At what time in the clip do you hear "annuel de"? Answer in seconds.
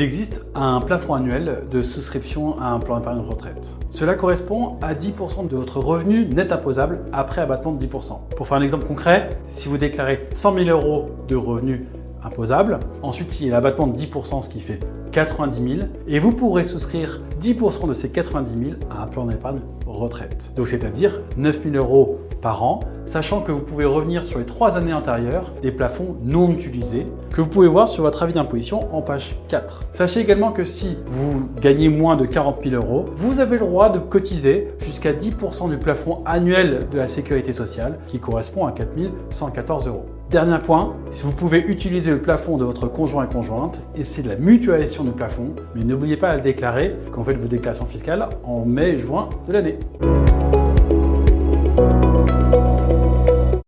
1.12-1.82, 36.24-36.98